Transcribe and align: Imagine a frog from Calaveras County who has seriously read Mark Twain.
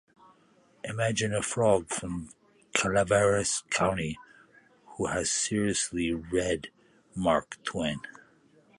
Imagine 0.83 1.31
a 1.31 1.43
frog 1.43 1.89
from 1.89 2.31
Calaveras 2.73 3.61
County 3.69 4.17
who 4.97 5.05
has 5.05 5.29
seriously 5.31 6.11
read 6.11 6.69
Mark 7.13 7.61
Twain. 7.63 7.99